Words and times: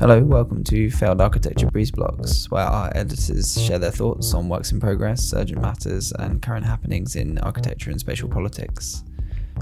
Hello, 0.00 0.22
welcome 0.22 0.64
to 0.64 0.90
Failed 0.90 1.20
Architecture 1.20 1.68
Breeze 1.68 1.92
Blocks, 1.92 2.50
where 2.50 2.64
our 2.64 2.90
editors 2.96 3.58
share 3.64 3.78
their 3.78 3.92
thoughts 3.92 4.34
on 4.34 4.48
works 4.48 4.72
in 4.72 4.80
progress, 4.80 5.32
urgent 5.32 5.62
matters, 5.62 6.12
and 6.18 6.42
current 6.42 6.66
happenings 6.66 7.14
in 7.14 7.38
architecture 7.38 7.90
and 7.90 8.00
spatial 8.00 8.28
politics. 8.28 9.04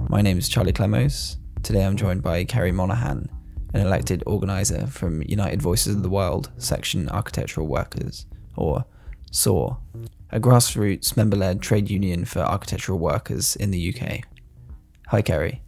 My 0.09 0.23
name 0.23 0.39
is 0.39 0.49
Charlie 0.49 0.73
Clemoes. 0.73 1.37
Today 1.63 1.85
I'm 1.85 1.97
joined 1.97 2.23
by 2.23 2.45
Keri 2.45 2.73
Monaghan, 2.73 3.29
an 3.75 3.83
elected 3.83 4.25
organiser 4.27 4.87
from 4.87 5.23
United 5.23 5.61
Voices 5.61 5.95
of 5.95 6.03
the 6.03 6.09
World, 6.09 6.51
Section 6.57 7.11
Architectural 7.11 7.69
Workers, 7.69 8.27
or 8.57 8.87
SAW, 9.31 9.77
a 10.31 10.41
grassroots 10.41 11.17
member 11.17 11.37
led 11.37 11.61
trade 11.61 11.91
union 11.91 12.25
for 12.25 12.41
architectural 12.41 12.99
workers 12.99 13.55
in 13.55 13.71
the 13.71 13.95
UK. 13.95 14.21
Hi, 15.09 15.21
Keri. 15.21 15.63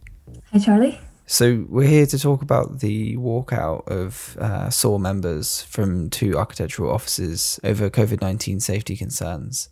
Hi, 0.51 0.59
Charlie. 0.59 0.99
So 1.27 1.65
we're 1.69 1.87
here 1.87 2.05
to 2.05 2.19
talk 2.19 2.43
about 2.43 2.79
the 2.79 3.17
walkout 3.17 3.87
of 3.87 4.37
uh, 4.39 4.69
SAW 4.69 4.99
members 4.99 5.63
from 5.63 6.09
two 6.11 6.37
architectural 6.37 6.91
offices 6.91 7.59
over 7.63 7.89
COVID 7.89 8.21
nineteen 8.21 8.59
safety 8.59 8.95
concerns. 8.95 9.69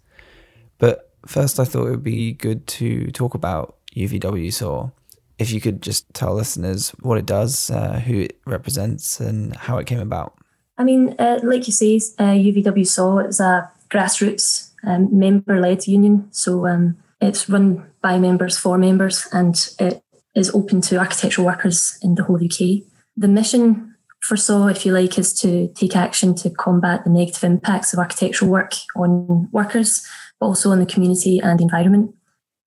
But 0.79 1.11
first, 1.27 1.59
I 1.59 1.65
thought 1.65 1.87
it 1.87 1.91
would 1.91 2.03
be 2.03 2.33
good 2.33 2.65
to 2.67 3.11
talk 3.11 3.35
about 3.35 3.77
UVW 3.95 4.51
SAW. 4.51 4.89
If 5.37 5.51
you 5.51 5.61
could 5.61 5.81
just 5.81 6.11
tell 6.13 6.33
listeners 6.33 6.89
what 7.01 7.17
it 7.17 7.25
does, 7.25 7.69
uh, 7.69 7.99
who 7.99 8.21
it 8.21 8.39
represents, 8.45 9.19
and 9.19 9.55
how 9.55 9.77
it 9.77 9.87
came 9.87 9.99
about. 9.99 10.33
I 10.77 10.83
mean, 10.83 11.15
uh, 11.19 11.39
like 11.43 11.67
you 11.67 11.73
say, 11.73 11.97
uh, 12.17 12.33
UVW 12.33 12.87
SAW 12.87 13.19
is 13.19 13.39
a 13.39 13.71
grassroots 13.89 14.71
um, 14.83 15.07
member-led 15.17 15.87
union, 15.87 16.27
so 16.31 16.65
um, 16.65 16.97
it's 17.21 17.47
run 17.47 17.85
by 18.01 18.17
members 18.17 18.57
for 18.57 18.77
members, 18.77 19.27
and 19.31 19.69
it 19.79 20.02
is 20.35 20.53
open 20.53 20.81
to 20.81 20.97
architectural 20.97 21.45
workers 21.45 21.97
in 22.01 22.15
the 22.15 22.23
whole 22.23 22.43
UK. 22.43 22.83
The 23.15 23.27
mission 23.27 23.95
for 24.21 24.37
SAW, 24.37 24.67
if 24.67 24.85
you 24.85 24.93
like, 24.93 25.17
is 25.17 25.33
to 25.41 25.67
take 25.75 25.95
action 25.95 26.33
to 26.35 26.49
combat 26.49 27.03
the 27.03 27.09
negative 27.09 27.43
impacts 27.43 27.93
of 27.93 27.99
architectural 27.99 28.49
work 28.49 28.73
on 28.95 29.49
workers, 29.51 30.05
but 30.39 30.47
also 30.47 30.71
on 30.71 30.79
the 30.79 30.85
community 30.85 31.39
and 31.39 31.59
the 31.59 31.63
environment. 31.63 32.15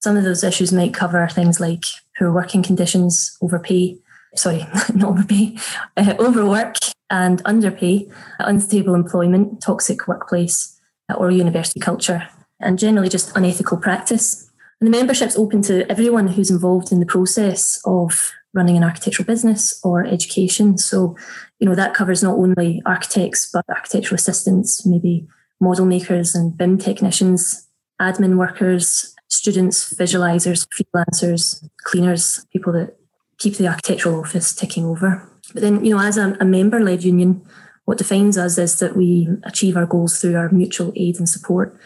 Some 0.03 0.17
of 0.17 0.25
those 0.25 0.45
issues 0.45 0.73
might 0.73 0.95
cover 0.95 1.27
things 1.29 1.59
like 1.59 1.85
poor 2.19 2.33
working 2.33 2.63
conditions, 2.63 3.37
overpay, 3.43 3.99
sorry, 4.37 4.67
not 4.95 5.11
overpay, 5.11 5.57
uh, 5.97 6.15
overwork 6.21 6.77
and 7.11 7.41
underpay, 7.45 8.09
unstable 8.41 8.95
employment, 8.95 9.63
toxic 9.63 10.07
workplace, 10.07 10.79
or 11.15 11.31
university 11.31 11.81
culture, 11.81 12.29
and 12.61 12.79
generally 12.79 13.09
just 13.09 13.37
unethical 13.37 13.79
practice. 13.79 14.46
And 14.81 14.87
the 14.87 14.97
membership's 14.97 15.37
open 15.37 15.63
to 15.63 15.91
everyone 15.91 16.29
who's 16.29 16.51
involved 16.51 16.93
in 16.93 17.01
the 17.01 17.07
process 17.07 17.81
of 17.85 18.33
running 18.53 18.77
an 18.77 18.85
architectural 18.85 19.27
business 19.27 19.81
or 19.83 20.05
education. 20.05 20.77
So, 20.79 21.17
you 21.59 21.69
know, 21.69 21.75
that 21.75 21.95
covers 21.95 22.23
not 22.23 22.37
only 22.37 22.83
architects, 22.85 23.51
but 23.51 23.65
architectural 23.69 24.17
assistants, 24.17 24.85
maybe 24.85 25.27
model 25.61 25.87
makers 25.87 26.35
and 26.35 26.57
BIM 26.57 26.79
technicians, 26.79 27.69
admin 28.01 28.37
workers, 28.37 29.15
students, 29.29 29.95
visualizers, 29.95 30.67
freelancers, 30.69 31.67
cleaners, 31.85 32.47
people 32.53 32.73
that 32.73 32.97
keep 33.39 33.57
the 33.57 33.69
architectural 33.69 34.21
office 34.21 34.55
ticking 34.55 34.85
over. 34.85 35.27
But 35.53 35.63
then, 35.63 35.85
you 35.85 35.95
know, 35.95 36.01
as 36.01 36.17
a, 36.17 36.37
a 36.41 36.45
member 36.45 36.81
led 36.81 37.05
union, 37.05 37.43
what 37.85 37.99
defines 37.99 38.37
us 38.37 38.59
is 38.59 38.79
that 38.81 38.97
we 38.97 39.29
achieve 39.45 39.77
our 39.77 39.87
goals 39.87 40.21
through 40.21 40.37
our 40.37 40.51
mutual 40.51 40.93
aid 40.97 41.19
and 41.19 41.29
support. 41.29 41.79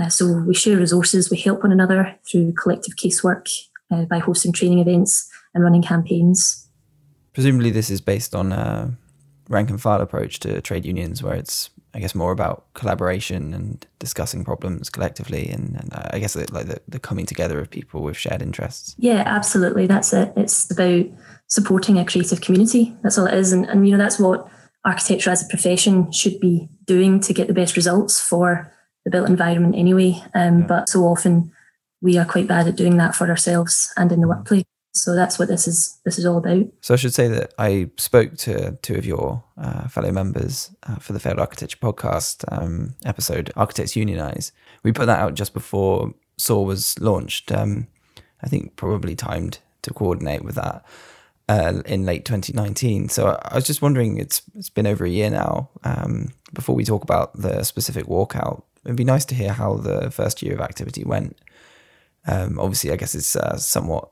Uh, 0.00 0.08
so 0.08 0.42
we 0.46 0.54
share 0.54 0.76
resources, 0.76 1.30
we 1.30 1.38
help 1.38 1.62
one 1.62 1.72
another 1.72 2.16
through 2.30 2.52
collective 2.52 2.94
casework 2.96 3.48
uh, 3.90 4.04
by 4.04 4.18
hosting 4.18 4.52
training 4.52 4.78
events 4.78 5.28
and 5.54 5.64
running 5.64 5.82
campaigns. 5.82 6.68
Presumably, 7.32 7.70
this 7.70 7.90
is 7.90 8.00
based 8.00 8.34
on 8.34 8.52
a 8.52 8.96
rank 9.48 9.70
and 9.70 9.80
file 9.80 10.00
approach 10.00 10.40
to 10.40 10.60
trade 10.60 10.84
unions, 10.84 11.22
where 11.22 11.34
it's, 11.34 11.70
I 11.94 12.00
guess, 12.00 12.14
more 12.14 12.32
about 12.32 12.66
collaboration 12.74 13.54
and 13.54 13.84
discussing 13.98 14.44
problems 14.44 14.90
collectively, 14.90 15.48
and, 15.48 15.76
and 15.76 15.92
I 15.94 16.18
guess 16.18 16.36
like 16.36 16.66
the, 16.66 16.80
the 16.86 16.98
coming 16.98 17.26
together 17.26 17.58
of 17.58 17.70
people 17.70 18.02
with 18.02 18.16
shared 18.16 18.42
interests. 18.42 18.94
Yeah, 18.98 19.22
absolutely. 19.26 19.86
That's 19.86 20.12
it. 20.12 20.32
It's 20.36 20.70
about 20.70 21.06
supporting 21.46 21.98
a 21.98 22.04
creative 22.04 22.40
community. 22.40 22.94
That's 23.02 23.18
all 23.18 23.26
it 23.26 23.34
is, 23.34 23.52
and, 23.52 23.64
and 23.66 23.86
you 23.86 23.96
know 23.96 24.02
that's 24.02 24.18
what 24.18 24.48
architecture 24.84 25.30
as 25.30 25.42
a 25.42 25.48
profession 25.48 26.12
should 26.12 26.38
be 26.40 26.68
doing 26.86 27.20
to 27.20 27.32
get 27.32 27.46
the 27.46 27.54
best 27.54 27.76
results 27.76 28.20
for 28.20 28.72
the 29.04 29.10
built 29.10 29.28
environment 29.28 29.74
anyway. 29.76 30.22
Um, 30.34 30.60
yeah. 30.60 30.66
But 30.66 30.88
so 30.88 31.04
often 31.04 31.52
we 32.00 32.18
are 32.18 32.24
quite 32.24 32.46
bad 32.46 32.68
at 32.68 32.76
doing 32.76 32.96
that 32.98 33.14
for 33.14 33.28
ourselves 33.28 33.92
and 33.96 34.12
in 34.12 34.20
the 34.20 34.28
workplace. 34.28 34.64
So 34.94 35.14
that's 35.14 35.38
what 35.38 35.48
this 35.48 35.68
is. 35.68 35.98
This 36.04 36.18
is 36.18 36.26
all 36.26 36.38
about. 36.38 36.66
So 36.80 36.94
I 36.94 36.96
should 36.96 37.14
say 37.14 37.28
that 37.28 37.54
I 37.58 37.90
spoke 37.96 38.36
to 38.38 38.72
two 38.82 38.94
of 38.94 39.06
your 39.06 39.44
uh, 39.56 39.86
fellow 39.88 40.10
members 40.10 40.70
uh, 40.84 40.96
for 40.96 41.12
the 41.12 41.20
Failed 41.20 41.38
Architecture 41.38 41.78
podcast 41.78 42.44
um, 42.50 42.94
episode, 43.04 43.52
Architects 43.54 43.94
Unionize. 43.94 44.52
We 44.82 44.92
put 44.92 45.06
that 45.06 45.20
out 45.20 45.34
just 45.34 45.54
before 45.54 46.14
SAW 46.36 46.62
was 46.62 46.98
launched. 46.98 47.52
Um, 47.52 47.86
I 48.42 48.48
think 48.48 48.76
probably 48.76 49.14
timed 49.14 49.58
to 49.82 49.92
coordinate 49.92 50.44
with 50.44 50.54
that 50.56 50.84
uh, 51.48 51.82
in 51.86 52.04
late 52.04 52.24
2019. 52.24 53.08
So 53.08 53.38
I 53.42 53.54
was 53.54 53.66
just 53.66 53.82
wondering, 53.82 54.18
it's 54.18 54.42
it's 54.54 54.70
been 54.70 54.86
over 54.86 55.04
a 55.04 55.10
year 55.10 55.30
now. 55.30 55.70
Um, 55.84 56.28
before 56.52 56.74
we 56.74 56.84
talk 56.84 57.02
about 57.02 57.38
the 57.40 57.62
specific 57.64 58.06
walkout, 58.06 58.62
it'd 58.88 58.96
be 58.96 59.04
nice 59.04 59.26
to 59.26 59.34
hear 59.34 59.52
how 59.52 59.74
the 59.74 60.10
first 60.10 60.42
year 60.42 60.54
of 60.54 60.60
activity 60.60 61.04
went. 61.04 61.38
Um, 62.26 62.58
obviously, 62.58 62.90
I 62.90 62.96
guess 62.96 63.14
it's 63.14 63.36
uh, 63.36 63.58
somewhat 63.58 64.08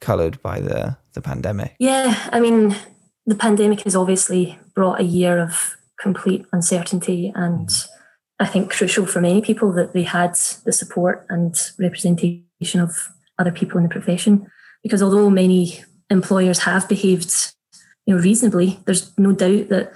coloured 0.00 0.40
by 0.42 0.60
the 0.60 0.98
the 1.14 1.22
pandemic. 1.22 1.74
Yeah, 1.78 2.28
I 2.30 2.38
mean, 2.38 2.76
the 3.24 3.34
pandemic 3.34 3.80
has 3.82 3.96
obviously 3.96 4.58
brought 4.74 5.00
a 5.00 5.04
year 5.04 5.38
of 5.38 5.76
complete 5.98 6.44
uncertainty, 6.52 7.32
and 7.34 7.70
I 8.38 8.46
think 8.46 8.70
crucial 8.70 9.06
for 9.06 9.22
many 9.22 9.40
people 9.40 9.72
that 9.72 9.94
they 9.94 10.02
had 10.02 10.34
the 10.66 10.72
support 10.72 11.24
and 11.30 11.54
representation 11.78 12.80
of 12.80 13.08
other 13.38 13.52
people 13.52 13.78
in 13.78 13.84
the 13.84 13.88
profession. 13.88 14.46
Because 14.82 15.02
although 15.02 15.30
many 15.30 15.82
employers 16.10 16.58
have 16.58 16.90
behaved, 16.90 17.54
you 18.04 18.14
know, 18.14 18.20
reasonably, 18.20 18.80
there's 18.84 19.16
no 19.16 19.32
doubt 19.32 19.70
that 19.70 19.94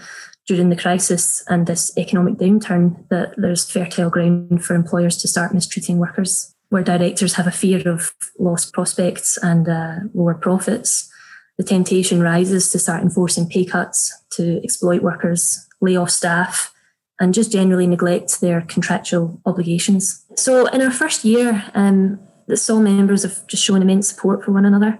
during 0.49 0.71
the 0.71 0.77
crisis 0.77 1.45
and 1.49 1.67
this 1.67 1.97
economic 1.99 2.35
downturn 2.35 3.07
that 3.11 3.35
there's 3.37 3.71
fertile 3.71 4.09
ground 4.09 4.65
for 4.65 4.75
employers 4.75 5.19
to 5.19 5.29
start 5.29 5.53
mistreating 5.53 5.99
workers, 5.99 6.55
where 6.71 6.83
directors 6.83 7.35
have 7.35 7.47
a 7.47 7.53
fear 7.53 7.87
of 7.87 8.13
lost 8.39 8.73
prospects 8.73 9.39
and 9.43 9.69
uh, 9.69 9.97
lower 10.15 10.35
profits. 10.35 11.13
The 11.59 11.65
temptation 11.65 12.23
rises 12.23 12.71
to 12.71 12.79
start 12.79 13.03
enforcing 13.03 13.49
pay 13.49 13.67
cuts, 13.67 14.11
to 14.33 14.61
exploit 14.65 15.03
workers, 15.03 15.67
lay 15.83 15.97
off 15.97 16.11
staff, 16.11 16.73
and 17.21 17.35
just 17.35 17.53
generally 17.53 17.87
neglect 17.87 18.41
their 18.41 18.63
contractual 18.63 19.41
obligations. 19.45 20.25
So, 20.37 20.67
in 20.69 20.81
our 20.81 20.91
first 20.91 21.25
year, 21.25 21.65
um, 21.75 22.21
the 22.47 22.57
SAW 22.57 22.81
members 22.81 23.23
have 23.25 23.47
just 23.49 23.65
shown 23.65 23.83
immense 23.83 24.09
support 24.09 24.45
for 24.45 24.53
one 24.53 24.65
another. 24.65 24.99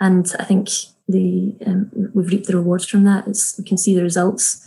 And 0.00 0.26
I 0.40 0.44
think 0.44 0.70
the 1.08 1.54
um, 1.66 1.90
we've 2.14 2.28
reaped 2.28 2.46
the 2.46 2.56
rewards 2.56 2.86
from 2.86 3.04
that. 3.04 3.28
As 3.28 3.54
we 3.58 3.64
can 3.64 3.78
see 3.78 3.94
the 3.94 4.02
results. 4.02 4.64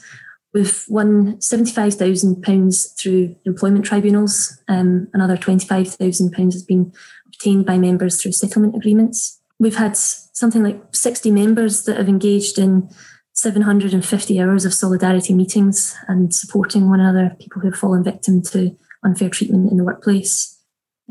We've 0.54 0.84
won 0.90 1.38
£75,000 1.38 3.00
through 3.00 3.36
employment 3.46 3.86
tribunals. 3.86 4.60
Um, 4.68 5.08
another 5.14 5.38
£25,000 5.38 6.54
has 6.54 6.64
been 6.64 6.92
obtained 7.28 7.66
by 7.66 7.78
members 7.78 8.22
through 8.22 8.34
settlement 8.34 8.76
agreements. 8.76 9.40
We've 9.60 9.78
had 9.78 9.96
something 9.96 10.64
like 10.64 10.82
60 10.94 11.32
members 11.32 11.84
that 11.84 11.98
have 11.98 12.10
engaged 12.10 12.58
in 12.60 12.90
750 13.34 14.42
hours 14.42 14.66
of 14.66 14.74
solidarity 14.74 15.34
meetings 15.34 15.96
and 16.08 16.34
supporting 16.34 16.90
one 16.90 17.00
another, 17.00 17.36
people 17.40 17.62
who 17.62 17.70
have 17.70 17.80
fallen 17.80 18.04
victim 18.04 18.42
to 18.44 18.76
unfair 19.04 19.30
treatment 19.30 19.72
in 19.72 19.78
the 19.78 19.84
workplace. 19.84 20.60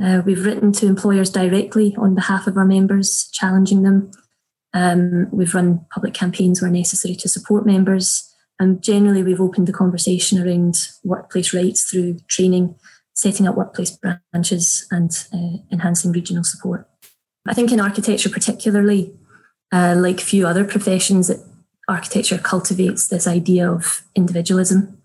Uh, 0.03 0.23
we've 0.25 0.45
written 0.45 0.73
to 0.73 0.87
employers 0.87 1.31
directly 1.31 1.95
on 1.99 2.15
behalf 2.15 2.47
of 2.47 2.57
our 2.57 2.65
members, 2.65 3.29
challenging 3.33 3.83
them. 3.83 4.11
Um, 4.73 5.29
we've 5.33 5.55
run 5.55 5.85
public 5.93 6.15
campaigns 6.15 6.63
where 6.63 6.71
necessary 6.71 7.15
to 7.17 7.29
support 7.29 7.67
members. 7.67 8.30
And 8.61 8.83
generally, 8.83 9.23
we've 9.23 9.41
opened 9.41 9.67
the 9.67 9.73
conversation 9.73 10.39
around 10.39 10.77
workplace 11.03 11.55
rights 11.55 11.85
through 11.85 12.19
training, 12.29 12.77
setting 13.15 13.49
up 13.49 13.57
workplace 13.57 13.99
branches, 14.33 14.87
and 14.91 15.11
uh, 15.33 15.57
enhancing 15.73 16.13
regional 16.13 16.45
support. 16.45 16.87
I 17.49 17.55
think 17.55 17.73
in 17.73 17.81
architecture, 17.81 18.29
particularly, 18.29 19.15
uh, 19.73 19.97
like 19.97 20.21
few 20.21 20.47
other 20.47 20.65
professions, 20.65 21.29
that 21.29 21.39
architecture 21.89 22.37
cultivates 22.37 23.09
this 23.09 23.27
idea 23.27 23.73
of 23.73 24.03
individualism. 24.15 24.99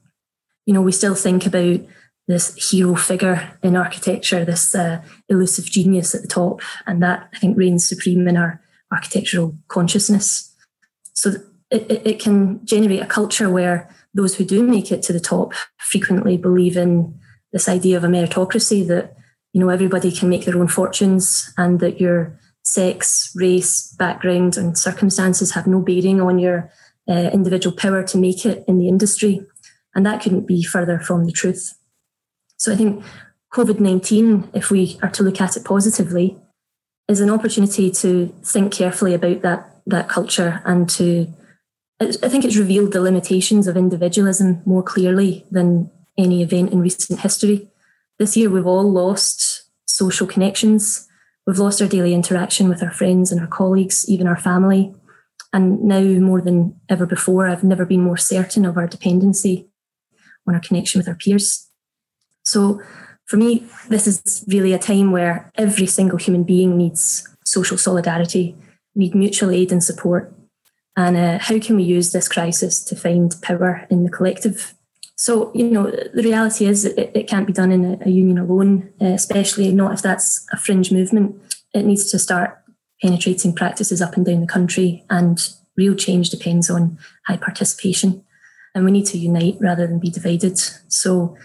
You 0.66 0.74
know, 0.74 0.82
we 0.82 0.92
still 0.92 1.16
think 1.16 1.46
about 1.46 1.80
this 2.28 2.72
hero 2.72 2.96
figure 2.96 3.58
in 3.64 3.78
architecture, 3.78 4.44
this 4.44 4.76
uh, 4.76 5.02
elusive 5.30 5.66
genius 5.66 6.14
at 6.14 6.24
the 6.24 6.28
top, 6.28 6.62
and 6.88 7.02
that 7.02 7.30
I 7.34 7.40
think 7.40 7.58
reigns 7.58 7.88
supreme 7.88 8.28
in 8.28 8.36
our 8.36 8.62
architectural 8.92 9.58
consciousness. 9.70 10.54
So 11.14 11.36
it, 11.76 11.92
it, 11.92 12.08
it 12.08 12.20
can 12.20 12.66
generate 12.66 13.02
a 13.02 13.06
culture 13.06 13.50
where 13.50 13.90
those 14.14 14.36
who 14.36 14.46
do 14.46 14.64
make 14.64 14.92
it 14.92 15.04
to 15.04 15.14
the 15.14 15.20
top 15.20 15.54
frequently 15.78 16.38
believe 16.38 16.78
in 16.78 17.14
this 17.52 17.68
idea 17.68 17.98
of 17.98 18.04
a 18.04 18.08
meritocracy 18.08 18.88
that 18.88 19.16
you 19.54 19.60
know 19.62 19.70
everybody 19.70 20.12
can 20.12 20.30
make 20.30 20.46
their 20.46 20.58
own 20.58 20.68
fortunes 20.68 21.54
and 21.58 21.80
that 21.80 22.00
your 22.00 22.38
sex, 22.64 23.32
race, 23.36 23.94
background, 23.94 24.58
and 24.58 24.78
circumstances 24.78 25.52
have 25.52 25.68
no 25.68 25.80
bearing 25.80 26.20
on 26.20 26.40
your 26.40 26.72
uh, 27.08 27.30
individual 27.32 27.76
power 27.76 28.04
to 28.04 28.18
make 28.18 28.46
it 28.46 28.64
in 28.68 28.80
the 28.80 28.88
industry. 28.88 29.46
And 29.94 30.06
that 30.06 30.22
couldn't 30.22 30.48
be 30.48 30.64
further 30.64 31.00
from 31.00 31.26
the 31.26 31.32
truth. 31.32 31.78
So 32.58 32.74
I 32.74 32.76
think 32.76 33.04
COVID 33.54 33.80
19, 33.80 34.50
if 34.54 34.72
we 34.72 34.98
are 35.02 35.10
to 35.12 35.24
look 35.24 35.40
at 35.40 35.56
it 35.56 35.64
positively, 35.64 36.38
is 37.08 37.22
an 37.22 37.30
opportunity 37.30 37.92
to 37.92 38.34
think 38.44 38.74
carefully 38.74 39.14
about 39.14 39.42
that, 39.42 39.82
that 39.86 40.10
culture 40.10 40.62
and 40.66 40.90
to, 40.90 41.28
I 42.00 42.28
think 42.28 42.44
it's 42.44 42.58
revealed 42.58 42.92
the 42.92 43.02
limitations 43.02 43.68
of 43.68 43.78
individualism 43.78 44.62
more 44.66 44.84
clearly 44.84 45.46
than 45.50 45.90
any 46.18 46.44
event 46.44 46.74
in 46.74 46.82
recent 46.82 47.22
history. 47.22 47.70
This 48.20 48.36
year, 48.36 48.50
we've 48.50 48.68
all 48.68 48.92
lost 48.92 49.70
social 49.86 50.28
connections. 50.28 51.08
We've 51.48 51.60
lost 51.60 51.82
our 51.82 51.88
daily 51.88 52.14
interaction 52.14 52.68
with 52.68 52.84
our 52.84 52.92
friends 52.92 53.32
and 53.32 53.40
our 53.40 53.48
colleagues, 53.48 54.06
even 54.10 54.28
our 54.28 54.38
family. 54.38 54.94
And 55.54 55.84
now, 55.84 56.02
more 56.02 56.42
than 56.42 56.80
ever 56.90 57.06
before, 57.06 57.48
I've 57.48 57.64
never 57.64 57.86
been 57.86 58.02
more 58.02 58.18
certain 58.18 58.66
of 58.66 58.78
our 58.78 58.88
dependency 58.88 59.70
on 60.48 60.54
our 60.54 60.60
connection 60.60 61.00
with 61.00 61.08
our 61.08 61.16
peers. 61.16 61.70
So, 62.44 62.82
for 63.26 63.38
me, 63.38 63.66
this 63.90 64.06
is 64.06 64.44
really 64.48 64.74
a 64.74 64.80
time 64.80 65.12
where 65.12 65.50
every 65.56 65.88
single 65.88 66.18
human 66.18 66.44
being 66.44 66.78
needs 66.78 67.28
social 67.46 67.78
solidarity, 67.78 68.56
need 68.96 69.16
mutual 69.16 69.50
aid 69.50 69.72
and 69.72 69.84
support. 69.84 70.34
And 70.98 71.18
uh, 71.18 71.40
how 71.40 71.60
can 71.60 71.76
we 71.76 71.84
use 71.84 72.12
this 72.12 72.28
crisis 72.28 72.84
to 72.86 72.96
find 72.96 73.36
power 73.42 73.86
in 73.90 74.04
the 74.04 74.10
collective? 74.10 74.74
So, 75.18 75.52
you 75.54 75.70
know, 75.70 75.92
the 75.92 76.24
reality 76.24 76.66
is 76.66 76.86
it, 76.86 77.12
it 77.14 77.28
can't 77.28 77.48
be 77.48 77.54
done 77.54 77.72
in 77.72 77.86
a, 77.86 77.98
a 78.06 78.10
union 78.10 78.38
alone, 78.38 78.94
uh, 79.02 79.06
especially 79.06 79.72
not 79.72 79.94
if 79.94 80.02
that's 80.02 80.46
a 80.52 80.58
fringe 80.58 80.92
movement. 80.92 81.36
It 81.74 81.86
needs 81.86 82.10
to 82.12 82.20
start 82.20 82.62
penetrating 83.02 83.54
practices 83.54 84.02
up 84.02 84.16
and 84.16 84.26
down 84.26 84.42
the 84.42 84.48
country, 84.48 85.04
and 85.10 85.40
real 85.78 85.96
change 85.96 86.30
depends 86.30 86.70
on 86.70 86.98
high 87.28 87.38
participation. 87.38 88.24
And 88.74 88.84
we 88.84 88.92
need 88.92 89.06
to 89.08 89.18
unite 89.18 89.58
rather 89.62 89.88
than 89.88 90.00
be 90.00 90.10
divided. 90.10 90.60
So, 90.88 91.38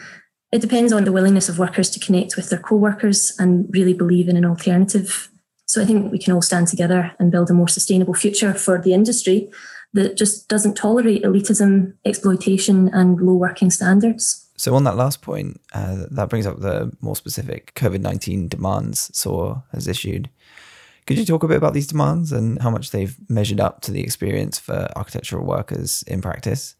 it 0.52 0.60
depends 0.60 0.92
on 0.92 1.04
the 1.04 1.12
willingness 1.12 1.48
of 1.48 1.60
workers 1.60 1.90
to 1.90 2.00
connect 2.00 2.34
with 2.34 2.50
their 2.50 2.58
co 2.58 2.74
workers 2.74 3.32
and 3.38 3.68
really 3.70 3.94
believe 3.94 4.28
in 4.28 4.36
an 4.36 4.44
alternative. 4.44 5.29
So 5.70 5.80
I 5.80 5.84
think 5.84 6.10
we 6.10 6.18
can 6.18 6.32
all 6.32 6.42
stand 6.42 6.66
together 6.66 7.12
and 7.20 7.30
build 7.30 7.48
a 7.48 7.54
more 7.54 7.68
sustainable 7.68 8.12
future 8.12 8.52
for 8.52 8.82
the 8.82 8.92
industry 8.92 9.48
that 9.92 10.16
just 10.16 10.48
doesn't 10.48 10.74
tolerate 10.74 11.22
elitism, 11.22 11.94
exploitation, 12.04 12.90
and 12.92 13.20
low 13.20 13.34
working 13.34 13.70
standards. 13.70 14.48
So, 14.56 14.74
on 14.74 14.82
that 14.82 14.96
last 14.96 15.22
point, 15.22 15.60
uh, 15.72 16.06
that 16.10 16.28
brings 16.28 16.44
up 16.44 16.58
the 16.58 16.90
more 17.00 17.14
specific 17.14 17.72
COVID 17.76 18.00
19 18.00 18.48
demands 18.48 19.16
SAW 19.16 19.62
has 19.70 19.86
issued. 19.86 20.28
Could 21.06 21.18
you 21.18 21.24
talk 21.24 21.44
a 21.44 21.48
bit 21.48 21.58
about 21.58 21.74
these 21.74 21.86
demands 21.86 22.32
and 22.32 22.60
how 22.60 22.70
much 22.70 22.90
they've 22.90 23.16
measured 23.30 23.60
up 23.60 23.80
to 23.82 23.92
the 23.92 24.02
experience 24.02 24.58
for 24.58 24.90
architectural 24.96 25.46
workers 25.46 26.02
in 26.08 26.20
practice? 26.20 26.74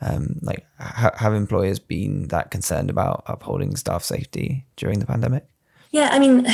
Um, 0.00 0.40
like, 0.42 0.66
ha- 0.80 1.14
have 1.18 1.34
employers 1.34 1.78
been 1.78 2.26
that 2.28 2.50
concerned 2.50 2.90
about 2.90 3.22
upholding 3.26 3.76
staff 3.76 4.02
safety 4.02 4.66
during 4.74 4.98
the 4.98 5.06
pandemic? 5.06 5.46
Yeah, 5.92 6.08
I 6.10 6.18
mean, 6.18 6.48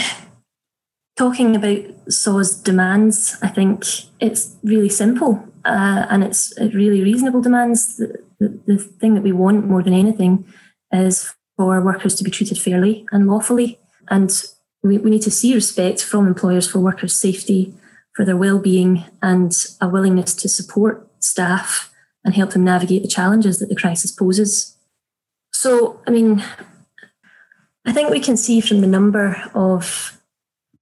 talking 1.17 1.55
about 1.55 1.79
SAW's 2.09 2.55
demands, 2.55 3.37
I 3.43 3.49
think 3.49 3.85
it's 4.21 4.57
really 4.63 4.89
simple 4.89 5.45
uh, 5.65 6.07
and 6.11 6.25
it's 6.25 6.53
really 6.59 7.03
reasonable 7.03 7.41
demands. 7.41 7.97
The, 7.97 8.23
the, 8.39 8.61
the 8.67 8.79
thing 8.79 9.15
that 9.15 9.23
we 9.23 9.33
want 9.33 9.67
more 9.67 9.83
than 9.83 9.95
anything 9.95 10.45
is 10.93 11.33
for 11.57 11.81
workers 11.81 12.15
to 12.17 12.25
be 12.25 12.31
treated 12.31 12.59
fairly 12.59 13.07
and 13.13 13.27
lawfully. 13.27 13.79
And 14.09 14.31
we, 14.83 14.99
we 14.99 15.11
need 15.11 15.23
to 15.23 15.31
see 15.31 15.55
respect 15.55 16.03
from 16.03 16.27
employers 16.27 16.69
for 16.71 16.81
workers' 16.81 17.17
safety, 17.17 17.75
for 18.13 18.25
their 18.25 18.37
well-being, 18.37 19.05
and 19.23 19.53
a 19.81 19.89
willingness 19.89 20.35
to 20.35 20.49
support 20.49 21.09
staff 21.21 21.93
and 22.25 22.35
help 22.35 22.51
them 22.51 22.65
navigate 22.65 23.03
the 23.03 23.09
challenges 23.09 23.59
that 23.59 23.69
the 23.69 23.77
crisis 23.77 24.11
poses. 24.11 24.77
So, 25.53 26.01
I 26.07 26.11
mean, 26.11 26.45
I 27.87 27.93
think 27.93 28.11
we 28.11 28.21
can 28.21 28.37
see 28.37 28.61
from 28.61 28.81
the 28.81 28.87
number 28.87 29.51
of 29.55 30.14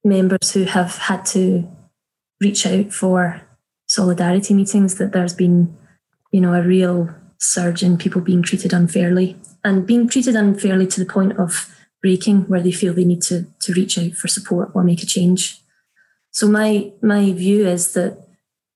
members 0.05 0.53
who 0.53 0.65
have 0.65 0.97
had 0.99 1.25
to 1.27 1.69
reach 2.41 2.67
out 2.67 2.93
for 2.93 3.41
solidarity 3.87 4.55
meetings 4.55 4.97
that 4.97 5.13
there's 5.13 5.35
been, 5.35 5.77
you 6.33 6.41
know, 6.41 6.55
a 6.55 6.63
real 6.63 7.15
surge 7.39 7.83
in 7.83 7.99
people 7.99 8.21
being 8.21 8.43
treated 8.43 8.73
unfairly 8.73 9.37
and 9.65 9.87
being 9.87 10.09
treated 10.09 10.35
unfairly 10.37 10.87
to 10.87 11.01
the 11.01 11.13
point 11.13 11.39
of 11.39 11.75
breaking 12.01 12.43
where 12.43 12.63
they 12.63 12.73
feel 12.73 12.93
they 12.93 13.05
need 13.05 13.23
to, 13.23 13.47
to 13.61 13.73
reach 13.75 13.99
out 13.99 14.13
for 14.13 14.29
support 14.29 14.71
or 14.75 14.83
make 14.83 15.03
a 15.03 15.07
change. 15.07 15.61
So 16.33 16.49
my 16.49 16.93
my 17.03 17.33
view 17.33 17.67
is 17.67 17.93
that 17.93 18.27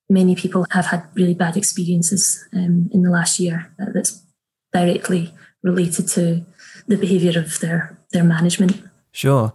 many 0.09 0.35
people 0.35 0.65
have 0.71 0.85
had 0.85 1.07
really 1.15 1.33
bad 1.33 1.57
experiences 1.57 2.47
um, 2.53 2.89
in 2.93 3.01
the 3.01 3.09
last 3.09 3.39
year 3.39 3.73
uh, 3.81 3.87
that's 3.93 4.23
directly 4.71 5.33
related 5.63 6.07
to 6.09 6.45
the 6.87 6.97
behaviour 6.97 7.39
of 7.39 7.59
their 7.59 7.99
their 8.11 8.23
management. 8.23 8.81
Sure, 9.11 9.53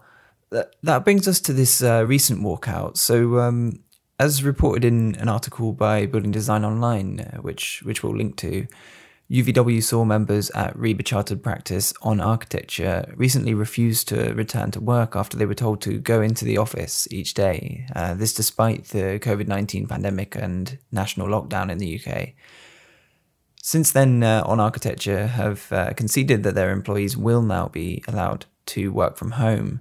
that 0.52 0.76
that 0.82 1.04
brings 1.04 1.26
us 1.26 1.40
to 1.40 1.52
this 1.52 1.82
uh, 1.82 2.04
recent 2.06 2.40
walkout. 2.40 2.96
So, 2.96 3.40
um, 3.40 3.80
as 4.18 4.44
reported 4.44 4.84
in 4.84 5.16
an 5.16 5.28
article 5.28 5.72
by 5.72 6.06
Building 6.06 6.30
Design 6.30 6.64
Online, 6.64 7.20
uh, 7.20 7.38
which 7.38 7.82
which 7.84 8.02
we'll 8.02 8.16
link 8.16 8.36
to. 8.38 8.66
UVW 9.30 9.82
SAW 9.82 10.04
members 10.04 10.50
at 10.50 10.76
RIBA 10.76 11.06
Chartered 11.06 11.42
Practice 11.42 11.94
on 12.02 12.20
Architecture 12.20 13.14
recently 13.16 13.54
refused 13.54 14.06
to 14.08 14.34
return 14.34 14.70
to 14.72 14.80
work 14.80 15.16
after 15.16 15.38
they 15.38 15.46
were 15.46 15.54
told 15.54 15.80
to 15.82 15.98
go 16.00 16.20
into 16.20 16.44
the 16.44 16.58
office 16.58 17.08
each 17.10 17.32
day. 17.32 17.86
Uh, 17.96 18.12
this 18.12 18.34
despite 18.34 18.86
the 18.86 19.18
COVID 19.22 19.48
19 19.48 19.86
pandemic 19.86 20.36
and 20.36 20.76
national 20.90 21.28
lockdown 21.28 21.70
in 21.72 21.78
the 21.78 21.98
UK. 21.98 22.34
Since 23.62 23.92
then, 23.92 24.22
uh, 24.22 24.42
On 24.44 24.60
Architecture 24.60 25.28
have 25.28 25.72
uh, 25.72 25.94
conceded 25.94 26.42
that 26.42 26.54
their 26.54 26.72
employees 26.72 27.16
will 27.16 27.42
now 27.42 27.68
be 27.68 28.02
allowed 28.06 28.44
to 28.66 28.92
work 28.92 29.16
from 29.16 29.32
home. 29.32 29.80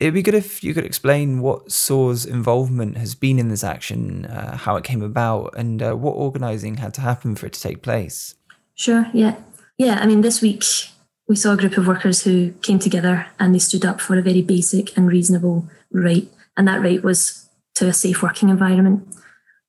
It'd 0.00 0.14
be 0.14 0.22
good 0.22 0.34
if 0.34 0.62
you 0.62 0.74
could 0.74 0.84
explain 0.84 1.40
what 1.40 1.72
SAW's 1.72 2.24
involvement 2.24 2.96
has 2.98 3.16
been 3.16 3.38
in 3.38 3.48
this 3.48 3.64
action, 3.64 4.26
uh, 4.26 4.56
how 4.56 4.76
it 4.76 4.84
came 4.84 5.02
about, 5.02 5.54
and 5.56 5.82
uh, 5.82 5.94
what 5.94 6.12
organising 6.12 6.76
had 6.76 6.94
to 6.94 7.00
happen 7.00 7.34
for 7.34 7.46
it 7.46 7.52
to 7.54 7.60
take 7.60 7.82
place. 7.82 8.36
Sure, 8.74 9.10
yeah. 9.12 9.36
Yeah, 9.76 9.98
I 10.00 10.06
mean, 10.06 10.20
this 10.20 10.40
week 10.40 10.62
we 11.26 11.34
saw 11.34 11.52
a 11.52 11.56
group 11.56 11.76
of 11.76 11.88
workers 11.88 12.22
who 12.22 12.52
came 12.62 12.78
together 12.78 13.26
and 13.40 13.54
they 13.54 13.58
stood 13.58 13.84
up 13.84 14.00
for 14.00 14.16
a 14.16 14.22
very 14.22 14.42
basic 14.42 14.96
and 14.96 15.08
reasonable 15.08 15.68
right. 15.90 16.28
And 16.56 16.68
that 16.68 16.80
right 16.80 17.02
was 17.02 17.48
to 17.74 17.88
a 17.88 17.92
safe 17.92 18.22
working 18.22 18.48
environment, 18.48 19.06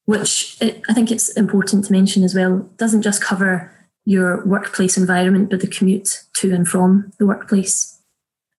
which 0.06 0.58
it, 0.62 0.82
I 0.88 0.94
think 0.94 1.12
it's 1.12 1.30
important 1.30 1.86
to 1.86 1.92
mention 1.92 2.24
as 2.24 2.36
well, 2.36 2.70
doesn't 2.78 3.02
just 3.02 3.22
cover 3.22 3.72
your 4.06 4.46
workplace 4.46 4.96
environment, 4.96 5.50
but 5.50 5.62
the 5.62 5.68
commute 5.68 6.24
to 6.36 6.54
and 6.54 6.68
from 6.68 7.12
the 7.18 7.26
workplace. 7.26 8.00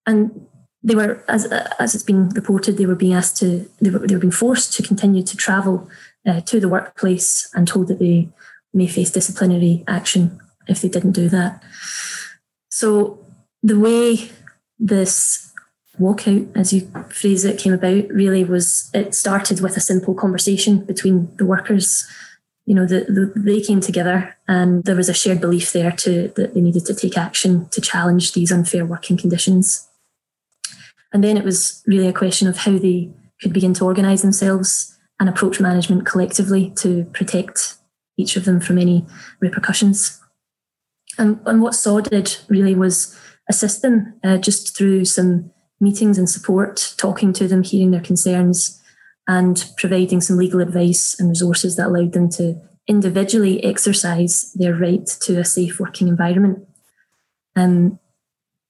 And 0.06 0.46
they 0.82 0.94
were, 0.94 1.22
as 1.28 1.44
as 1.78 1.94
it's 1.94 2.04
been 2.04 2.30
reported, 2.30 2.76
they 2.76 2.86
were 2.86 2.94
being 2.94 3.12
asked 3.12 3.36
to, 3.38 3.68
they 3.80 3.90
were, 3.90 3.98
they 3.98 4.14
were 4.14 4.20
being 4.20 4.30
forced 4.30 4.72
to 4.74 4.82
continue 4.82 5.22
to 5.22 5.36
travel 5.36 5.88
uh, 6.26 6.40
to 6.42 6.58
the 6.58 6.68
workplace 6.68 7.50
and 7.54 7.68
told 7.68 7.88
that 7.88 7.98
they 7.98 8.28
may 8.72 8.86
face 8.86 9.10
disciplinary 9.10 9.84
action 9.86 10.40
if 10.68 10.80
they 10.80 10.88
didn't 10.88 11.12
do 11.12 11.28
that. 11.28 11.62
So 12.70 13.18
the 13.62 13.78
way 13.78 14.30
this 14.78 15.52
walkout, 15.98 16.56
as 16.56 16.72
you 16.72 16.90
phrase 17.10 17.44
it, 17.44 17.58
came 17.58 17.74
about 17.74 18.08
really 18.08 18.44
was 18.44 18.90
it 18.94 19.14
started 19.14 19.60
with 19.60 19.76
a 19.76 19.80
simple 19.80 20.14
conversation 20.14 20.84
between 20.84 21.34
the 21.36 21.44
workers. 21.44 22.06
You 22.64 22.74
know, 22.74 22.86
the, 22.86 23.00
the, 23.00 23.32
they 23.36 23.60
came 23.60 23.80
together 23.80 24.36
and 24.48 24.84
there 24.84 24.96
was 24.96 25.08
a 25.08 25.14
shared 25.14 25.40
belief 25.40 25.72
there 25.72 25.90
to 25.92 26.28
that 26.36 26.54
they 26.54 26.60
needed 26.60 26.86
to 26.86 26.94
take 26.94 27.18
action 27.18 27.68
to 27.70 27.80
challenge 27.80 28.32
these 28.32 28.52
unfair 28.52 28.86
working 28.86 29.16
conditions. 29.16 29.88
And 31.12 31.24
then 31.24 31.36
it 31.36 31.44
was 31.44 31.82
really 31.86 32.08
a 32.08 32.12
question 32.12 32.48
of 32.48 32.58
how 32.58 32.78
they 32.78 33.10
could 33.42 33.52
begin 33.52 33.74
to 33.74 33.84
organise 33.84 34.22
themselves 34.22 34.96
and 35.18 35.28
approach 35.28 35.60
management 35.60 36.06
collectively 36.06 36.72
to 36.76 37.04
protect 37.12 37.76
each 38.16 38.36
of 38.36 38.44
them 38.44 38.60
from 38.60 38.78
any 38.78 39.04
repercussions. 39.40 40.20
And, 41.18 41.40
and 41.46 41.60
what 41.60 41.74
SAW 41.74 42.00
did 42.00 42.36
really 42.48 42.74
was 42.74 43.18
assist 43.48 43.82
them 43.82 44.14
uh, 44.22 44.38
just 44.38 44.76
through 44.76 45.04
some 45.04 45.50
meetings 45.80 46.18
and 46.18 46.28
support, 46.28 46.94
talking 46.96 47.32
to 47.32 47.48
them, 47.48 47.62
hearing 47.62 47.90
their 47.90 48.00
concerns, 48.00 48.80
and 49.26 49.70
providing 49.76 50.20
some 50.20 50.36
legal 50.36 50.60
advice 50.60 51.18
and 51.18 51.28
resources 51.28 51.76
that 51.76 51.88
allowed 51.88 52.12
them 52.12 52.28
to 52.28 52.60
individually 52.86 53.62
exercise 53.64 54.52
their 54.54 54.74
right 54.74 55.06
to 55.06 55.38
a 55.38 55.44
safe 55.44 55.80
working 55.80 56.08
environment. 56.08 56.66
Um, 57.56 57.98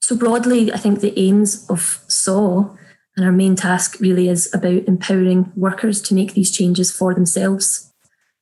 so, 0.01 0.17
broadly, 0.17 0.73
I 0.73 0.77
think 0.77 1.01
the 1.01 1.19
aims 1.19 1.69
of 1.69 2.01
SAW 2.23 2.77
and 3.17 3.27
our 3.27 3.33
main 3.33 3.57
task 3.57 3.99
really 4.01 4.29
is 4.29 4.53
about 4.55 4.87
empowering 4.87 5.53
workers 5.57 6.01
to 6.03 6.15
make 6.15 6.35
these 6.35 6.51
changes 6.51 6.91
for 6.91 7.15
themselves. 7.15 7.93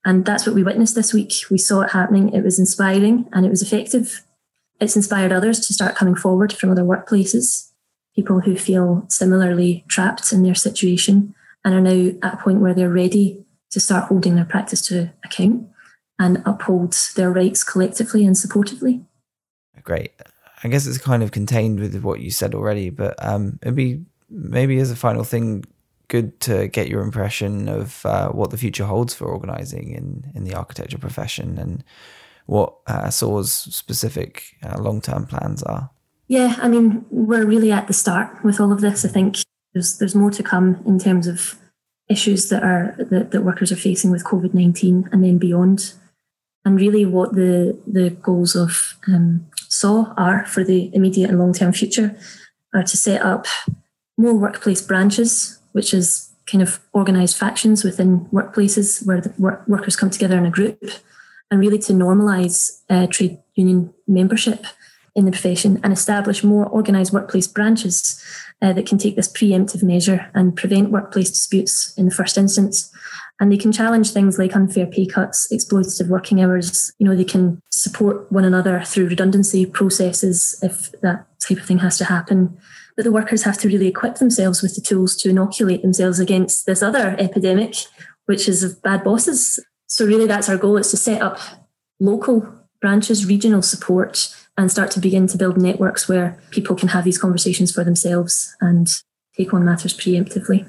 And 0.05 0.25
that's 0.25 0.47
what 0.47 0.55
we 0.55 0.63
witnessed 0.63 0.95
this 0.95 1.13
week. 1.13 1.33
We 1.51 1.59
saw 1.59 1.83
it 1.83 1.91
happening, 1.91 2.33
it 2.33 2.45
was 2.45 2.59
inspiring 2.59 3.29
and 3.33 3.45
it 3.45 3.51
was 3.51 3.63
effective. 3.63 4.25
It's 4.81 4.97
inspired 4.97 5.33
others 5.33 5.67
to 5.67 5.75
start 5.75 5.97
coming 5.97 6.15
forward 6.15 6.53
from 6.53 6.71
other 6.71 6.83
workplaces. 6.83 7.71
people 8.15 8.41
who 8.41 8.57
feel 8.57 9.05
similarly 9.09 9.85
trapped 9.87 10.33
in 10.33 10.43
their 10.43 10.55
situation 10.55 11.35
and 11.65 11.75
are 11.75 11.81
now 11.81 12.11
at 12.23 12.35
a 12.35 12.37
point 12.39 12.61
where 12.61 12.75
they're 12.75 12.91
ready 12.91 13.45
to 13.71 13.79
start 13.79 14.07
holding 14.07 14.35
their 14.35 14.45
practice 14.45 14.81
to 14.81 15.13
account 15.25 15.69
and 16.19 16.43
uphold 16.45 16.97
their 17.15 17.31
rights 17.31 17.63
collectively 17.63 18.27
and 18.27 18.35
supportively. 18.35 19.05
Great. 19.83 20.13
I 20.65 20.69
guess 20.69 20.87
it's 20.87 20.99
kind 20.99 21.23
of 21.23 21.31
contained 21.31 21.81
with 21.81 21.97
what 22.03 22.21
you 22.21 22.31
said 22.31 22.55
already, 22.55 22.91
but 22.91 23.15
um, 23.25 23.59
it'd 23.63 23.75
be 23.75 24.05
maybe 24.29 24.79
as 24.79 24.91
a 24.91 24.97
final 24.97 25.25
thing, 25.25 25.65
good 26.09 26.41
to 26.41 26.69
get 26.69 26.89
your 26.89 27.03
impression 27.03 27.69
of 27.69 28.05
uh, 28.05 28.29
what 28.31 28.51
the 28.51 28.57
future 28.57 28.85
holds 28.85 29.15
for 29.15 29.27
organising 29.27 29.93
in 29.93 30.31
in 30.35 30.45
the 30.45 30.55
architecture 30.55 30.99
profession 30.99 31.59
and 31.59 31.85
what 32.47 32.75
uh, 32.87 33.11
SAW's 33.11 33.53
specific 33.53 34.57
uh, 34.63 34.81
long 34.81 35.01
term 35.01 35.27
plans 35.27 35.63
are. 35.63 35.91
Yeah, 36.29 36.57
I 36.61 36.69
mean, 36.69 37.05
we're 37.11 37.47
really 37.47 37.73
at 37.73 37.87
the 37.87 37.93
start 37.93 38.43
with 38.45 38.61
all 38.61 38.73
of 38.73 38.81
this. 38.81 39.05
I 39.05 39.09
think 39.09 39.37
there's 39.75 39.99
there's 39.99 40.15
more 40.15 40.31
to 40.31 40.43
come 40.43 40.83
in 40.87 40.99
terms 40.99 41.27
of 41.27 41.57
issues 42.09 42.49
that 42.49 42.63
are 42.63 42.97
that, 42.99 43.31
that 43.31 43.43
workers 43.43 43.71
are 43.71 43.77
facing 43.77 44.11
with 44.11 44.25
COVID 44.25 44.55
nineteen 44.55 45.09
and 45.13 45.23
then 45.23 45.39
beyond, 45.39 45.95
and 46.65 46.81
really 46.81 47.05
what 47.05 47.35
the 47.35 47.79
the 47.87 48.11
goals 48.11 48.57
of 48.57 48.99
um, 49.07 49.47
SAW 49.69 50.13
are 50.17 50.45
for 50.47 50.65
the 50.65 50.91
immediate 50.95 51.31
and 51.31 51.39
long 51.39 51.53
term 51.53 51.73
future 51.73 52.17
are 52.75 52.83
to 52.83 52.97
set 52.97 53.23
up 53.23 53.47
more 54.17 54.35
workplace 54.35 54.83
branches, 54.83 55.61
which 55.73 55.95
is 55.95 56.31
kind 56.47 56.63
of 56.63 56.81
organised 56.95 57.37
factions 57.37 57.85
within 57.85 58.21
workplaces 58.27 59.07
where 59.07 59.21
the 59.21 59.33
work, 59.39 59.67
workers 59.69 59.97
come 59.97 60.11
together 60.11 60.37
in 60.37 60.47
a 60.47 60.51
group, 60.51 60.83
and 61.51 61.61
really 61.61 61.79
to 61.79 61.93
normalise 61.93 62.83
uh, 62.91 63.07
trade 63.07 63.39
union 63.55 63.93
membership 64.07 64.65
in 65.15 65.25
the 65.25 65.31
profession 65.31 65.81
and 65.83 65.93
establish 65.93 66.45
more 66.45 66.69
organised 66.69 67.13
workplace 67.13 67.47
branches 67.47 68.23
uh, 68.63 68.73
that 68.73 68.87
can 68.87 68.99
take 68.99 69.17
this 69.17 69.31
preemptive 69.31 69.83
measure 69.83 70.31
and 70.35 70.57
prevent 70.57 70.91
workplace 70.91 71.31
disputes 71.31 71.93
in 71.97 72.05
the 72.05 72.15
first 72.15 72.39
instance. 72.39 72.93
And 73.41 73.53
they 73.53 73.57
can 73.57 73.71
challenge 73.71 74.11
things 74.11 74.39
like 74.39 74.57
unfair 74.57 74.87
pay 74.87 75.07
cuts, 75.07 75.47
exploitative 75.53 76.09
working 76.09 76.43
hours. 76.43 76.93
You 76.99 77.07
know, 77.07 77.15
they 77.15 77.25
can 77.25 77.63
support 77.71 78.31
one 78.33 78.45
another 78.45 78.83
through 78.85 79.09
redundancy 79.09 79.65
processes 79.65 80.59
if 80.63 80.91
that 81.03 81.27
type 81.41 81.59
of 81.59 81.65
thing 81.65 81.79
has 81.79 81.99
to 81.99 82.05
happen. 82.05 82.59
But 82.97 83.05
the 83.05 83.13
workers 83.13 83.45
have 83.45 83.59
to 83.59 83.69
really 83.69 83.87
equip 83.87 84.17
themselves 84.17 84.61
with 84.61 84.75
the 84.75 84.81
tools 84.81 85.15
to 85.17 85.31
inoculate 85.31 85.83
themselves 85.83 86.19
against 86.19 86.67
this 86.67 86.83
other 86.83 87.15
epidemic, 87.19 87.77
which 88.27 88.49
is 88.49 88.65
of 88.65 88.83
bad 88.83 89.05
bosses. 89.05 89.61
So 89.87 90.05
really 90.05 90.27
that's 90.27 90.49
our 90.49 90.57
goal 90.57 90.77
is 90.77 90.91
to 90.91 90.97
set 90.97 91.23
up 91.23 91.39
local 92.01 92.47
branches, 92.81 93.27
regional 93.27 93.63
support, 93.63 94.35
and 94.57 94.71
start 94.71 94.91
to 94.91 95.01
begin 95.01 95.29
to 95.29 95.39
build 95.39 95.57
networks 95.57 96.09
where 96.09 96.39
people 96.51 96.75
can 96.75 96.89
have 96.89 97.05
these 97.05 97.19
conversations 97.19 97.73
for 97.73 97.85
themselves 97.85 98.57
and 98.61 98.89
take 99.37 99.55
on 99.55 99.65
matters 99.65 99.97
preemptively. 99.97 100.67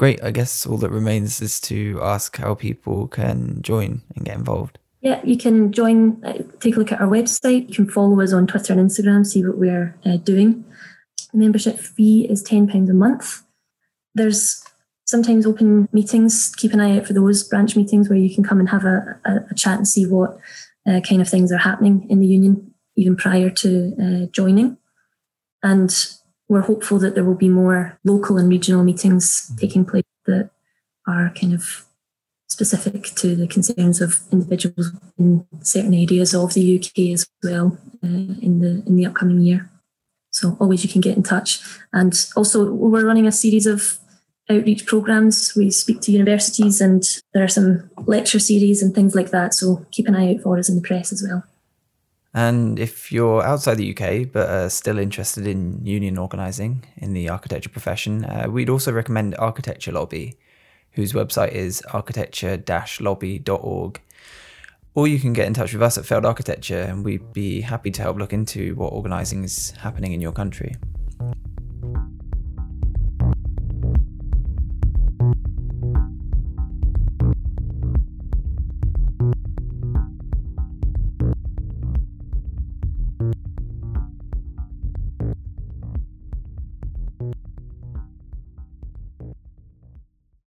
Great. 0.00 0.24
I 0.24 0.30
guess 0.30 0.64
all 0.64 0.78
that 0.78 0.88
remains 0.88 1.42
is 1.42 1.60
to 1.60 2.00
ask 2.02 2.38
how 2.38 2.54
people 2.54 3.06
can 3.06 3.60
join 3.60 4.00
and 4.16 4.24
get 4.24 4.38
involved. 4.38 4.78
Yeah, 5.02 5.20
you 5.24 5.36
can 5.36 5.72
join, 5.72 6.24
uh, 6.24 6.38
take 6.58 6.76
a 6.76 6.78
look 6.78 6.90
at 6.90 7.02
our 7.02 7.06
website. 7.06 7.68
You 7.68 7.74
can 7.74 7.90
follow 7.90 8.18
us 8.22 8.32
on 8.32 8.46
Twitter 8.46 8.72
and 8.72 8.80
Instagram, 8.80 9.26
see 9.26 9.44
what 9.44 9.58
we're 9.58 9.94
uh, 10.06 10.16
doing. 10.16 10.64
The 11.32 11.38
membership 11.38 11.78
fee 11.78 12.26
is 12.30 12.42
£10 12.42 12.88
a 12.88 12.94
month. 12.94 13.42
There's 14.14 14.64
sometimes 15.04 15.44
open 15.44 15.86
meetings. 15.92 16.54
Keep 16.56 16.72
an 16.72 16.80
eye 16.80 16.96
out 16.96 17.06
for 17.06 17.12
those 17.12 17.46
branch 17.46 17.76
meetings 17.76 18.08
where 18.08 18.18
you 18.18 18.34
can 18.34 18.42
come 18.42 18.58
and 18.58 18.70
have 18.70 18.86
a, 18.86 19.20
a, 19.26 19.40
a 19.50 19.54
chat 19.54 19.76
and 19.76 19.86
see 19.86 20.06
what 20.06 20.38
uh, 20.88 21.00
kind 21.00 21.20
of 21.20 21.28
things 21.28 21.52
are 21.52 21.58
happening 21.58 22.06
in 22.08 22.20
the 22.20 22.26
union 22.26 22.72
even 22.96 23.16
prior 23.16 23.50
to 23.50 23.94
uh, 24.02 24.26
joining. 24.32 24.78
And 25.62 25.94
we're 26.50 26.60
hopeful 26.62 26.98
that 26.98 27.14
there 27.14 27.24
will 27.24 27.36
be 27.36 27.48
more 27.48 27.96
local 28.04 28.36
and 28.36 28.48
regional 28.48 28.82
meetings 28.82 29.46
mm-hmm. 29.46 29.56
taking 29.56 29.84
place 29.84 30.04
that 30.26 30.50
are 31.06 31.32
kind 31.40 31.54
of 31.54 31.86
specific 32.48 33.04
to 33.04 33.36
the 33.36 33.46
concerns 33.46 34.00
of 34.00 34.20
individuals 34.32 34.90
in 35.16 35.46
certain 35.62 35.94
areas 35.94 36.34
of 36.34 36.52
the 36.54 36.76
UK 36.76 37.14
as 37.14 37.24
well 37.44 37.78
uh, 38.02 38.34
in 38.42 38.58
the 38.58 38.82
in 38.84 38.96
the 38.96 39.06
upcoming 39.06 39.40
year. 39.40 39.70
So 40.32 40.56
always 40.60 40.84
you 40.84 40.90
can 40.90 41.00
get 41.00 41.16
in 41.16 41.22
touch. 41.22 41.60
And 41.92 42.12
also 42.36 42.72
we're 42.72 43.06
running 43.06 43.28
a 43.28 43.32
series 43.32 43.66
of 43.66 43.98
outreach 44.50 44.86
programs. 44.86 45.54
We 45.54 45.70
speak 45.70 46.00
to 46.02 46.12
universities 46.12 46.80
and 46.80 47.04
there 47.32 47.44
are 47.44 47.48
some 47.48 47.90
lecture 48.06 48.40
series 48.40 48.82
and 48.82 48.92
things 48.92 49.14
like 49.14 49.30
that. 49.30 49.54
So 49.54 49.86
keep 49.92 50.08
an 50.08 50.16
eye 50.16 50.34
out 50.34 50.40
for 50.40 50.58
us 50.58 50.68
in 50.68 50.74
the 50.74 50.82
press 50.82 51.12
as 51.12 51.24
well. 51.26 51.44
And 52.32 52.78
if 52.78 53.10
you're 53.10 53.42
outside 53.42 53.74
the 53.74 53.96
UK 53.96 54.30
but 54.30 54.48
are 54.48 54.70
still 54.70 54.98
interested 54.98 55.46
in 55.46 55.84
union 55.84 56.16
organising 56.16 56.84
in 56.96 57.12
the 57.12 57.28
architecture 57.28 57.70
profession, 57.70 58.24
uh, 58.24 58.46
we'd 58.48 58.70
also 58.70 58.92
recommend 58.92 59.34
Architecture 59.36 59.90
Lobby, 59.90 60.36
whose 60.92 61.12
website 61.12 61.52
is 61.52 61.82
architecture 61.92 62.62
lobby.org 63.00 64.00
or 64.94 65.06
you 65.06 65.18
can 65.18 65.32
get 65.32 65.46
in 65.46 65.54
touch 65.54 65.72
with 65.72 65.82
us 65.82 65.96
at 65.98 66.04
Failed 66.04 66.24
Architecture, 66.24 66.80
and 66.80 67.04
we'd 67.04 67.32
be 67.32 67.60
happy 67.60 67.90
to 67.92 68.02
help 68.02 68.16
look 68.16 68.32
into 68.32 68.74
what 68.74 68.92
organising 68.92 69.44
is 69.44 69.70
happening 69.72 70.12
in 70.12 70.20
your 70.20 70.32
country. 70.32 70.74